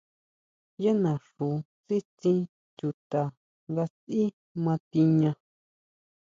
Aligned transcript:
Yá 0.83 0.91
naxú 1.03 1.47
sitsín 1.85 2.39
chuta 2.77 3.21
nga 3.71 3.85
sʼí 3.95 4.23
ma 4.63 4.73
tiña. 4.91 5.31